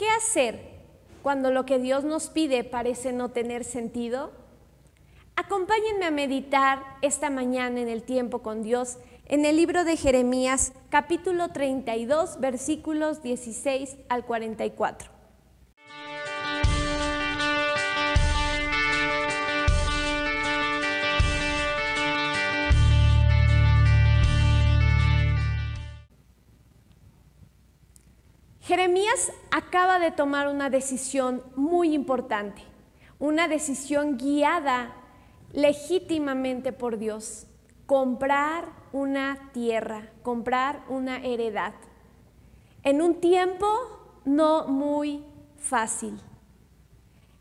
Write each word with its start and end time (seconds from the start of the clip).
¿Qué 0.00 0.08
hacer 0.08 0.58
cuando 1.22 1.50
lo 1.50 1.66
que 1.66 1.78
Dios 1.78 2.04
nos 2.04 2.30
pide 2.30 2.64
parece 2.64 3.12
no 3.12 3.32
tener 3.32 3.64
sentido? 3.64 4.32
Acompáñenme 5.36 6.06
a 6.06 6.10
meditar 6.10 6.96
esta 7.02 7.28
mañana 7.28 7.82
en 7.82 7.88
el 7.88 8.02
tiempo 8.02 8.38
con 8.38 8.62
Dios 8.62 8.96
en 9.26 9.44
el 9.44 9.56
libro 9.56 9.84
de 9.84 9.98
Jeremías 9.98 10.72
capítulo 10.88 11.50
32 11.50 12.40
versículos 12.40 13.22
16 13.22 13.98
al 14.08 14.24
44. 14.24 15.19
Jeremías 28.70 29.32
acaba 29.50 29.98
de 29.98 30.12
tomar 30.12 30.46
una 30.46 30.70
decisión 30.70 31.42
muy 31.56 31.92
importante, 31.92 32.62
una 33.18 33.48
decisión 33.48 34.16
guiada 34.16 34.94
legítimamente 35.52 36.72
por 36.72 36.96
Dios, 36.96 37.48
comprar 37.86 38.68
una 38.92 39.50
tierra, 39.52 40.12
comprar 40.22 40.84
una 40.88 41.16
heredad, 41.16 41.74
en 42.84 43.02
un 43.02 43.20
tiempo 43.20 43.66
no 44.24 44.68
muy 44.68 45.24
fácil. 45.58 46.20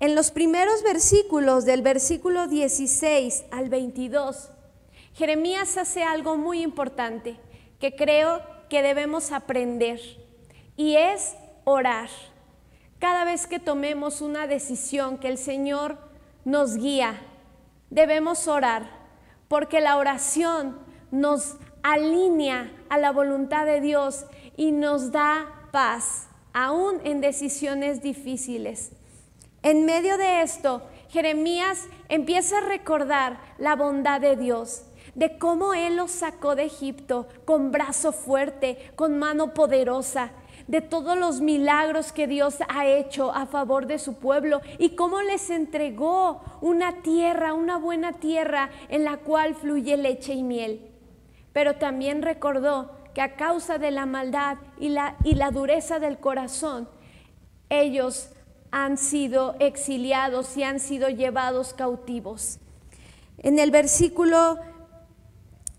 En 0.00 0.14
los 0.14 0.30
primeros 0.30 0.82
versículos, 0.82 1.66
del 1.66 1.82
versículo 1.82 2.48
16 2.48 3.44
al 3.50 3.68
22, 3.68 4.52
Jeremías 5.12 5.76
hace 5.76 6.02
algo 6.02 6.38
muy 6.38 6.62
importante 6.62 7.36
que 7.78 7.94
creo 7.94 8.40
que 8.70 8.80
debemos 8.80 9.32
aprender 9.32 10.00
y 10.80 10.96
es 10.96 11.36
orar. 11.64 12.08
Cada 12.98 13.26
vez 13.26 13.46
que 13.46 13.58
tomemos 13.58 14.22
una 14.22 14.46
decisión 14.46 15.18
que 15.18 15.28
el 15.28 15.36
Señor 15.36 15.98
nos 16.46 16.74
guía, 16.76 17.20
debemos 17.90 18.48
orar, 18.48 18.88
porque 19.46 19.82
la 19.82 19.98
oración 19.98 20.78
nos 21.10 21.56
alinea 21.82 22.72
a 22.88 22.96
la 22.96 23.12
voluntad 23.12 23.66
de 23.66 23.82
Dios 23.82 24.24
y 24.56 24.72
nos 24.72 25.12
da 25.12 25.68
paz, 25.70 26.28
aún 26.54 27.02
en 27.04 27.20
decisiones 27.20 28.00
difíciles. 28.00 28.92
En 29.62 29.84
medio 29.84 30.16
de 30.16 30.40
esto, 30.40 30.80
Jeremías 31.10 31.88
empieza 32.08 32.56
a 32.56 32.62
recordar 32.62 33.38
la 33.58 33.76
bondad 33.76 34.18
de 34.18 34.34
Dios, 34.34 34.84
de 35.14 35.36
cómo 35.36 35.74
Él 35.74 35.96
los 35.96 36.10
sacó 36.10 36.54
de 36.54 36.64
Egipto 36.64 37.28
con 37.44 37.70
brazo 37.70 38.12
fuerte, 38.12 38.92
con 38.96 39.18
mano 39.18 39.52
poderosa, 39.52 40.32
de 40.66 40.80
todos 40.80 41.16
los 41.16 41.40
milagros 41.40 42.12
que 42.12 42.26
Dios 42.26 42.58
ha 42.68 42.86
hecho 42.86 43.32
a 43.32 43.46
favor 43.46 43.86
de 43.86 43.98
su 43.98 44.14
pueblo 44.14 44.60
y 44.78 44.90
cómo 44.96 45.22
les 45.22 45.50
entregó 45.50 46.42
una 46.60 47.02
tierra, 47.02 47.54
una 47.54 47.78
buena 47.78 48.14
tierra 48.14 48.70
en 48.88 49.04
la 49.04 49.18
cual 49.18 49.54
fluye 49.54 49.96
leche 49.96 50.34
y 50.34 50.42
miel. 50.42 50.90
Pero 51.52 51.76
también 51.76 52.22
recordó 52.22 52.92
que 53.14 53.22
a 53.22 53.36
causa 53.36 53.78
de 53.78 53.90
la 53.90 54.06
maldad 54.06 54.58
y 54.78 54.90
la, 54.90 55.16
y 55.24 55.34
la 55.34 55.50
dureza 55.50 55.98
del 55.98 56.18
corazón, 56.18 56.88
ellos 57.68 58.30
han 58.70 58.98
sido 58.98 59.56
exiliados 59.58 60.56
y 60.56 60.62
han 60.62 60.78
sido 60.78 61.08
llevados 61.08 61.74
cautivos. 61.74 62.58
En 63.38 63.58
el 63.58 63.70
versículo 63.70 64.58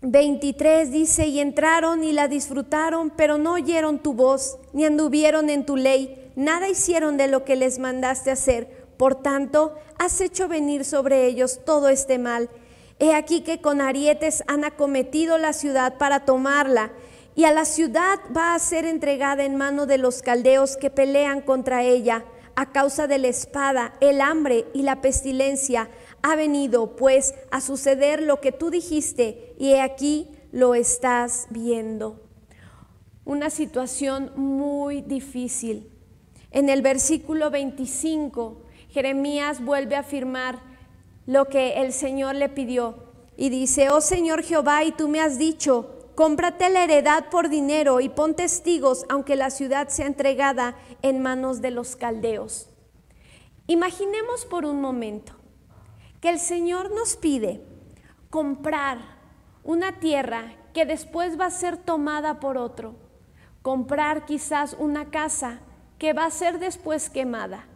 23 0.02 0.90
dice, 0.90 1.28
y 1.28 1.38
entraron 1.38 2.02
y 2.02 2.10
la 2.10 2.26
disfrutaron, 2.26 3.10
pero 3.10 3.38
no 3.38 3.52
oyeron 3.52 4.00
tu 4.00 4.14
voz, 4.14 4.58
ni 4.72 4.84
anduvieron 4.84 5.48
en 5.48 5.64
tu 5.64 5.76
ley, 5.76 6.32
nada 6.34 6.68
hicieron 6.68 7.16
de 7.16 7.28
lo 7.28 7.44
que 7.44 7.54
les 7.54 7.78
mandaste 7.78 8.32
hacer. 8.32 8.86
Por 8.96 9.14
tanto, 9.14 9.74
has 9.98 10.20
hecho 10.20 10.48
venir 10.48 10.84
sobre 10.84 11.26
ellos 11.26 11.60
todo 11.64 11.88
este 11.88 12.18
mal. 12.18 12.50
He 12.98 13.14
aquí 13.14 13.42
que 13.42 13.60
con 13.60 13.80
arietes 13.80 14.42
han 14.48 14.64
acometido 14.64 15.38
la 15.38 15.52
ciudad 15.52 15.98
para 15.98 16.24
tomarla, 16.24 16.90
y 17.36 17.44
a 17.44 17.52
la 17.52 17.64
ciudad 17.64 18.18
va 18.36 18.54
a 18.54 18.58
ser 18.58 18.84
entregada 18.84 19.44
en 19.44 19.56
mano 19.56 19.86
de 19.86 19.98
los 19.98 20.20
caldeos 20.20 20.76
que 20.76 20.90
pelean 20.90 21.40
contra 21.40 21.84
ella 21.84 22.24
a 22.56 22.72
causa 22.72 23.06
de 23.06 23.18
la 23.18 23.28
espada, 23.28 23.94
el 24.00 24.20
hambre 24.20 24.66
y 24.74 24.82
la 24.82 25.00
pestilencia 25.00 25.88
ha 26.22 26.36
venido 26.36 26.96
pues 26.96 27.34
a 27.50 27.60
suceder 27.60 28.22
lo 28.22 28.40
que 28.40 28.52
tú 28.52 28.70
dijiste 28.70 29.54
y 29.58 29.74
aquí 29.74 30.28
lo 30.52 30.74
estás 30.74 31.46
viendo. 31.50 32.20
Una 33.24 33.50
situación 33.50 34.32
muy 34.36 35.02
difícil. 35.02 35.90
En 36.50 36.68
el 36.68 36.82
versículo 36.82 37.50
25, 37.50 38.62
Jeremías 38.88 39.64
vuelve 39.64 39.96
a 39.96 40.00
afirmar 40.00 40.60
lo 41.26 41.46
que 41.46 41.80
el 41.80 41.92
Señor 41.92 42.34
le 42.34 42.48
pidió 42.48 43.04
y 43.36 43.48
dice, 43.48 43.90
oh 43.90 44.00
Señor 44.00 44.42
Jehová, 44.42 44.84
y 44.84 44.92
tú 44.92 45.08
me 45.08 45.20
has 45.20 45.38
dicho, 45.38 46.10
cómprate 46.14 46.68
la 46.68 46.84
heredad 46.84 47.30
por 47.30 47.48
dinero 47.48 48.00
y 48.00 48.08
pon 48.08 48.34
testigos, 48.34 49.06
aunque 49.08 49.36
la 49.36 49.50
ciudad 49.50 49.88
sea 49.88 50.06
entregada 50.06 50.76
en 51.00 51.22
manos 51.22 51.62
de 51.62 51.70
los 51.70 51.96
caldeos. 51.96 52.68
Imaginemos 53.66 54.44
por 54.44 54.66
un 54.66 54.80
momento 54.80 55.41
que 56.22 56.30
el 56.30 56.38
Señor 56.38 56.92
nos 56.92 57.16
pide 57.16 57.60
comprar 58.30 58.98
una 59.64 59.98
tierra 59.98 60.54
que 60.72 60.86
después 60.86 61.38
va 61.38 61.46
a 61.46 61.50
ser 61.50 61.76
tomada 61.76 62.38
por 62.38 62.56
otro, 62.56 62.94
comprar 63.60 64.24
quizás 64.24 64.76
una 64.78 65.10
casa 65.10 65.58
que 65.98 66.12
va 66.12 66.24
a 66.26 66.30
ser 66.30 66.60
después 66.60 67.10
quemada. 67.10 67.66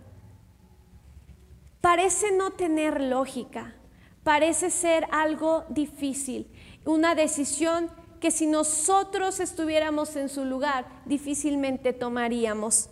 Parece 1.81 2.31
no 2.31 2.53
tener 2.53 3.03
lógica, 3.03 3.75
parece 4.23 4.71
ser 4.71 5.09
algo 5.11 5.65
difícil, 5.69 6.49
una 6.85 7.17
decisión 7.17 7.91
que 8.21 8.31
si 8.31 8.47
nosotros 8.47 9.41
estuviéramos 9.41 10.15
en 10.15 10.29
su 10.29 10.45
lugar 10.45 10.87
difícilmente 11.05 11.93
tomaríamos. 11.93 12.91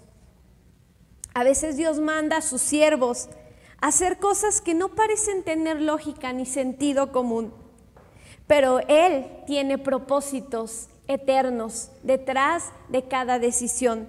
A 1.33 1.45
veces 1.45 1.77
Dios 1.77 2.01
manda 2.01 2.39
a 2.39 2.43
sus 2.43 2.61
siervos 2.61 3.29
hacer 3.81 4.19
cosas 4.19 4.61
que 4.61 4.75
no 4.75 4.91
parecen 4.91 5.43
tener 5.43 5.81
lógica 5.81 6.33
ni 6.33 6.47
sentido 6.47 7.13
común. 7.13 7.53
Pero 8.47 8.81
Él 8.89 9.27
tiene 9.47 9.79
propósitos 9.79 10.89
eternos 11.09 11.91
detrás 12.03 12.73
de 12.89 13.05
cada 13.05 13.39
decisión. 13.39 14.09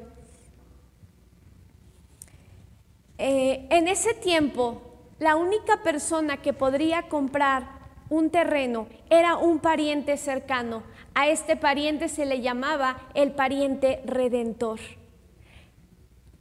Eh, 3.18 3.68
en 3.70 3.88
ese 3.88 4.14
tiempo, 4.14 4.81
la 5.20 5.36
única 5.36 5.84
persona 5.84 6.42
que 6.42 6.53
podría 6.53 7.08
comprar 7.08 7.76
un 8.09 8.30
terreno 8.30 8.88
era 9.09 9.38
un 9.38 9.59
pariente 9.59 10.18
cercano. 10.18 10.84
A 11.14 11.30
este 11.30 11.56
pariente 11.56 12.09
se 12.09 12.26
le 12.26 12.42
llamaba 12.42 12.97
el 13.14 13.32
pariente 13.32 14.02
redentor. 14.06 14.80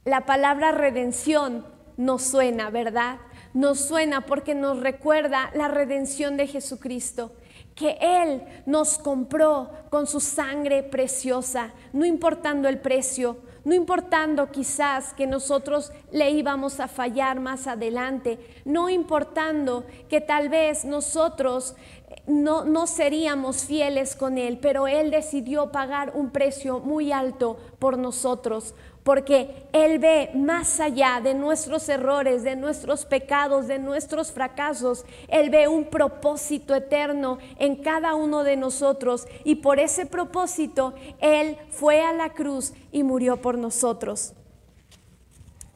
La 0.03 0.25
palabra 0.25 0.71
redención 0.71 1.65
nos 1.97 2.23
suena, 2.23 2.69
¿verdad? 2.69 3.17
Nos 3.53 3.79
suena 3.79 4.21
porque 4.21 4.55
nos 4.55 4.79
recuerda 4.79 5.51
la 5.53 5.67
redención 5.67 6.37
de 6.37 6.47
Jesucristo, 6.47 7.31
que 7.73 7.97
Él 8.01 8.41
nos 8.65 8.97
compró 8.97 9.69
con 9.89 10.07
su 10.07 10.19
sangre 10.19 10.83
preciosa, 10.83 11.73
no 11.93 12.05
importando 12.05 12.67
el 12.67 12.79
precio, 12.79 13.37
no 13.65 13.73
importando 13.73 14.51
quizás 14.51 15.13
que 15.13 15.25
nosotros 15.25 15.91
le 16.11 16.29
íbamos 16.29 16.79
a 16.79 16.87
fallar 16.87 17.39
más 17.39 17.65
adelante, 17.65 18.39
no 18.63 18.89
importando 18.89 19.85
que 20.07 20.21
tal 20.21 20.49
vez 20.49 20.85
nosotros 20.85 21.75
no, 22.27 22.65
no 22.65 22.87
seríamos 22.87 23.65
fieles 23.65 24.15
con 24.15 24.37
Él, 24.37 24.57
pero 24.59 24.87
Él 24.87 25.11
decidió 25.11 25.71
pagar 25.71 26.13
un 26.15 26.31
precio 26.31 26.79
muy 26.79 27.11
alto 27.11 27.57
por 27.77 27.97
nosotros, 27.97 28.73
porque 29.03 29.67
Él 29.73 29.99
ve 29.99 30.31
más 30.33 30.79
allá 30.79 31.21
de 31.23 31.35
nuestros 31.35 31.87
errores, 31.87 32.43
de 32.43 32.55
nuestros 32.55 33.05
pecados, 33.05 33.67
de 33.67 33.77
nuestros 33.77 34.31
fracasos. 34.31 35.05
Él 35.27 35.51
ve 35.51 35.67
un 35.67 35.85
propósito 35.85 36.73
eterno 36.73 37.37
en 37.59 37.75
cada 37.75 38.15
uno 38.15 38.43
de 38.43 38.57
nosotros 38.57 39.27
y 39.43 39.55
por 39.55 39.79
ese 39.79 40.07
propósito 40.07 40.95
Él 41.19 41.57
fue 41.69 42.01
a 42.01 42.13
la 42.13 42.33
cruz 42.33 42.73
y 42.91 43.03
murió 43.03 43.41
por 43.41 43.59
nosotros. 43.59 44.33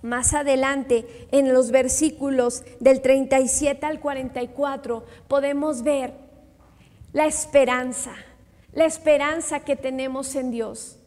Más 0.02 0.34
adelante, 0.34 1.28
en 1.32 1.54
los 1.54 1.72
versículos 1.72 2.64
del 2.80 3.02
37 3.02 3.86
al 3.86 4.00
44, 4.00 5.04
podemos 5.28 5.84
ver 5.84 6.29
la 7.14 7.26
esperanza, 7.26 8.14
la 8.74 8.86
esperanza 8.86 9.62
que 9.62 9.76
tenemos 9.76 10.36
en 10.36 10.52
Dios. 10.52 10.98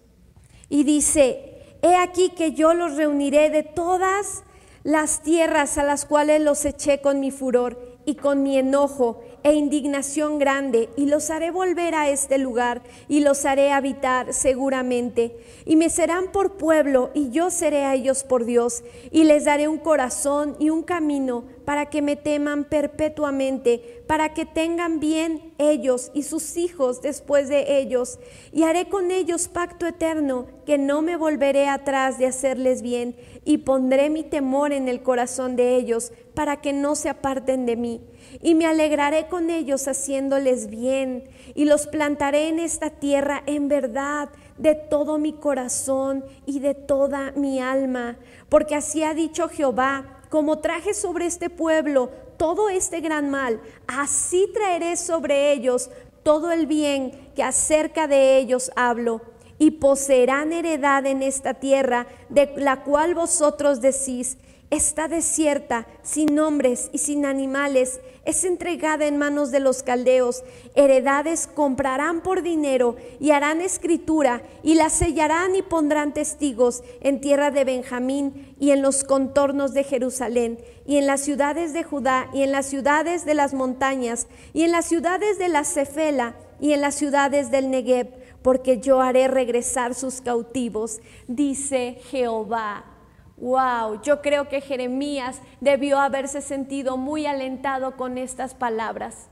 Y 0.68 0.84
dice, 0.84 1.52
He 1.82 1.96
aquí 1.96 2.30
que 2.30 2.52
yo 2.52 2.74
los 2.74 2.96
reuniré 2.96 3.50
de 3.50 3.64
todas 3.64 4.44
las 4.84 5.22
tierras 5.22 5.78
a 5.78 5.84
las 5.84 6.04
cuales 6.04 6.40
los 6.40 6.64
eché 6.64 7.00
con 7.00 7.18
mi 7.18 7.32
furor 7.32 7.92
y 8.04 8.14
con 8.14 8.42
mi 8.42 8.56
enojo, 8.56 9.20
e 9.44 9.54
indignación 9.54 10.38
grande, 10.38 10.88
y 10.96 11.06
los 11.06 11.30
haré 11.30 11.50
volver 11.50 11.94
a 11.94 12.08
este 12.08 12.38
lugar, 12.38 12.82
y 13.08 13.20
los 13.20 13.44
haré 13.44 13.72
habitar 13.72 14.32
seguramente. 14.32 15.36
Y 15.64 15.76
me 15.76 15.90
serán 15.90 16.30
por 16.32 16.56
pueblo, 16.56 17.10
y 17.14 17.30
yo 17.30 17.50
seré 17.50 17.84
a 17.84 17.94
ellos 17.94 18.24
por 18.24 18.44
Dios, 18.44 18.84
y 19.10 19.24
les 19.24 19.44
daré 19.44 19.68
un 19.68 19.78
corazón 19.78 20.56
y 20.58 20.70
un 20.70 20.82
camino 20.82 21.44
para 21.64 21.86
que 21.86 22.02
me 22.02 22.16
teman 22.16 22.64
perpetuamente, 22.64 24.02
para 24.06 24.34
que 24.34 24.46
tengan 24.46 25.00
bien 25.00 25.52
ellos 25.58 26.10
y 26.14 26.24
sus 26.24 26.56
hijos 26.56 27.02
después 27.02 27.48
de 27.48 27.78
ellos. 27.78 28.18
Y 28.52 28.64
haré 28.64 28.88
con 28.88 29.10
ellos 29.10 29.48
pacto 29.48 29.86
eterno, 29.86 30.46
que 30.66 30.78
no 30.78 31.02
me 31.02 31.16
volveré 31.16 31.68
atrás 31.68 32.18
de 32.18 32.26
hacerles 32.26 32.82
bien, 32.82 33.16
y 33.44 33.58
pondré 33.58 34.10
mi 34.10 34.22
temor 34.22 34.72
en 34.72 34.88
el 34.88 35.02
corazón 35.02 35.56
de 35.56 35.76
ellos, 35.76 36.12
para 36.34 36.60
que 36.60 36.72
no 36.72 36.94
se 36.94 37.08
aparten 37.08 37.66
de 37.66 37.76
mí. 37.76 38.00
Y 38.40 38.54
me 38.54 38.66
alegraré 38.66 39.28
con 39.28 39.50
ellos 39.50 39.88
haciéndoles 39.88 40.68
bien, 40.68 41.24
y 41.54 41.64
los 41.64 41.86
plantaré 41.86 42.48
en 42.48 42.58
esta 42.58 42.90
tierra 42.90 43.42
en 43.46 43.68
verdad 43.68 44.30
de 44.58 44.74
todo 44.74 45.18
mi 45.18 45.32
corazón 45.32 46.24
y 46.46 46.60
de 46.60 46.74
toda 46.74 47.32
mi 47.32 47.60
alma, 47.60 48.18
porque 48.48 48.74
así 48.74 49.02
ha 49.02 49.14
dicho 49.14 49.48
Jehová 49.48 50.21
como 50.32 50.60
traje 50.60 50.94
sobre 50.94 51.26
este 51.26 51.50
pueblo 51.50 52.08
todo 52.38 52.70
este 52.70 53.02
gran 53.02 53.28
mal, 53.28 53.60
así 53.86 54.50
traeré 54.54 54.96
sobre 54.96 55.52
ellos 55.52 55.90
todo 56.22 56.52
el 56.52 56.66
bien 56.66 57.30
que 57.36 57.42
acerca 57.42 58.06
de 58.06 58.38
ellos 58.38 58.72
hablo, 58.74 59.20
y 59.58 59.72
poseerán 59.72 60.54
heredad 60.54 61.04
en 61.04 61.22
esta 61.22 61.52
tierra, 61.52 62.06
de 62.30 62.50
la 62.56 62.82
cual 62.82 63.14
vosotros 63.14 63.82
decís, 63.82 64.38
está 64.70 65.06
desierta, 65.06 65.86
sin 66.00 66.38
hombres 66.38 66.88
y 66.94 66.98
sin 66.98 67.26
animales, 67.26 68.00
es 68.24 68.44
entregada 68.44 69.06
en 69.06 69.18
manos 69.18 69.50
de 69.50 69.60
los 69.60 69.82
caldeos. 69.82 70.44
Heredades 70.74 71.46
comprarán 71.46 72.20
por 72.20 72.42
dinero 72.42 72.96
y 73.20 73.30
harán 73.30 73.60
escritura 73.60 74.42
y 74.62 74.74
la 74.74 74.90
sellarán 74.90 75.56
y 75.56 75.62
pondrán 75.62 76.14
testigos 76.14 76.82
en 77.00 77.20
tierra 77.20 77.50
de 77.50 77.64
Benjamín 77.64 78.54
y 78.58 78.70
en 78.70 78.82
los 78.82 79.04
contornos 79.04 79.74
de 79.74 79.84
Jerusalén 79.84 80.58
y 80.86 80.96
en 80.96 81.06
las 81.06 81.20
ciudades 81.20 81.72
de 81.72 81.84
Judá 81.84 82.28
y 82.32 82.42
en 82.42 82.52
las 82.52 82.66
ciudades 82.66 83.24
de 83.24 83.34
las 83.34 83.54
montañas 83.54 84.26
y 84.52 84.62
en 84.62 84.72
las 84.72 84.86
ciudades 84.86 85.38
de 85.38 85.48
la 85.48 85.64
Cefela 85.64 86.34
y 86.60 86.72
en 86.72 86.80
las 86.80 86.94
ciudades 86.94 87.50
del 87.50 87.70
Negev, 87.70 88.08
porque 88.42 88.78
yo 88.78 89.00
haré 89.00 89.26
regresar 89.26 89.94
sus 89.94 90.20
cautivos, 90.20 91.00
dice 91.26 91.98
Jehová. 92.10 92.91
Wow, 93.42 94.00
yo 94.02 94.22
creo 94.22 94.48
que 94.48 94.60
Jeremías 94.60 95.42
debió 95.60 95.98
haberse 95.98 96.40
sentido 96.40 96.96
muy 96.96 97.26
alentado 97.26 97.96
con 97.96 98.16
estas 98.16 98.54
palabras. 98.54 99.26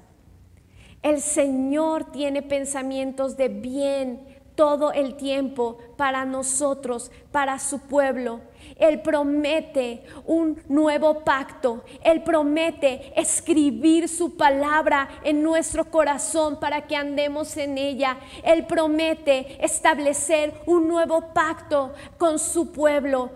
El 1.01 1.21
Señor 1.21 2.11
tiene 2.11 2.43
pensamientos 2.43 3.37
de 3.37 3.49
bien 3.49 4.41
todo 4.57 4.93
el 4.93 5.15
tiempo 5.15 5.79
para 5.97 6.25
nosotros, 6.25 7.13
para 7.31 7.61
su 7.61 7.79
pueblo. 7.83 8.41
Él 8.77 9.01
promete 9.01 10.03
un 10.27 10.61
nuevo 10.69 11.21
pacto. 11.21 11.85
Él 12.03 12.25
promete 12.25 13.13
escribir 13.19 14.09
su 14.09 14.37
palabra 14.37 15.09
en 15.23 15.41
nuestro 15.41 15.85
corazón 15.85 16.59
para 16.59 16.89
que 16.89 16.97
andemos 16.97 17.57
en 17.57 17.79
ella. 17.79 18.19
Él 18.43 18.67
promete 18.67 19.65
establecer 19.65 20.53
un 20.67 20.89
nuevo 20.89 21.33
pacto 21.33 21.93
con 22.19 22.41
su 22.41 22.73
pueblo 22.73 23.31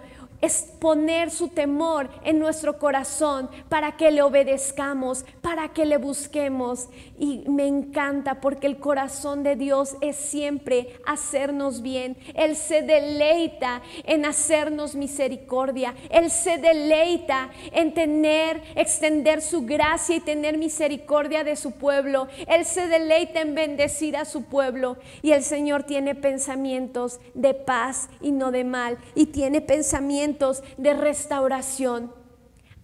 es 0.44 0.62
poner 0.79 1.31
su 1.31 1.49
temor 1.49 2.11
en 2.25 2.38
nuestro 2.38 2.79
corazón 2.79 3.49
para 3.70 3.96
que 3.96 4.11
le 4.11 4.20
obedezcamos, 4.20 5.25
para 5.41 5.73
que 5.73 5.87
le 5.87 5.96
busquemos. 5.96 6.88
Y 7.19 7.44
me 7.49 7.67
encanta 7.67 8.41
porque 8.41 8.67
el 8.67 8.79
corazón 8.79 9.43
de 9.43 9.56
Dios 9.56 9.96
es 10.02 10.17
siempre 10.17 11.00
hacernos 11.06 11.81
bien. 11.81 12.19
Él 12.35 12.56
se 12.56 12.82
deleita 12.82 13.81
en 14.05 14.26
hacernos 14.26 14.94
misericordia. 14.94 15.94
Él 16.11 16.31
se 16.31 16.58
deleita 16.58 17.50
en 17.73 17.94
tener, 17.94 18.62
extender 18.75 19.41
su 19.41 19.64
gracia 19.64 20.17
y 20.17 20.20
tener 20.20 20.58
misericordia 20.58 21.44
de 21.44 21.56
su 21.56 21.73
pueblo. 21.73 22.29
Él 22.46 22.67
se 22.67 22.87
deleita 22.88 23.41
en 23.41 23.55
bendecir 23.55 24.17
a 24.17 24.26
su 24.26 24.44
pueblo. 24.44 24.99
Y 25.23 25.32
el 25.32 25.43
Señor 25.43 25.85
tiene 25.85 26.14
pensamientos 26.14 27.20
de 27.32 27.55
paz 27.55 28.11
y 28.20 28.32
no 28.32 28.50
de 28.50 28.64
mal. 28.64 28.99
Y 29.14 29.26
tiene 29.26 29.62
pensamientos 29.62 30.33
de 30.76 30.94
restauración. 30.94 32.12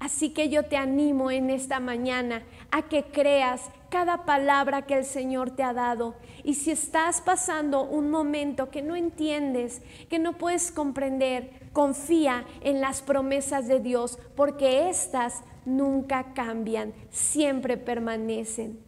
Así 0.01 0.31
que 0.31 0.49
yo 0.49 0.65
te 0.65 0.79
animo 0.79 1.31
en 1.31 1.51
esta 1.51 1.79
mañana 1.79 2.43
a 2.71 2.89
que 2.89 3.05
creas 3.05 3.71
cada 3.91 4.25
palabra 4.25 4.87
que 4.87 4.95
el 4.95 5.05
Señor 5.05 5.51
te 5.51 5.63
ha 5.63 5.75
dado. 5.75 6.15
Y 6.43 6.55
si 6.55 6.71
estás 6.71 7.21
pasando 7.21 7.83
un 7.83 8.11
momento 8.11 8.71
que 8.71 8.81
no 8.81 8.97
entiendes, 8.97 9.83
que 10.09 10.19
no 10.19 10.39
puedes 10.39 10.73
comprender, 10.73 11.69
confía 11.75 12.47
en 12.63 12.81
las 12.81 13.03
promesas 13.03 13.69
de 13.69 13.81
Dios, 13.81 14.19
porque 14.37 14.89
éstas 14.89 15.43
nunca 15.67 16.33
cambian, 16.33 16.95
siempre 17.11 17.77
permanecen. 17.77 18.81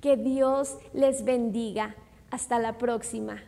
Que 0.00 0.16
Dios 0.16 0.78
les 0.94 1.24
bendiga. 1.24 1.96
Hasta 2.30 2.58
la 2.58 2.78
próxima. 2.78 3.42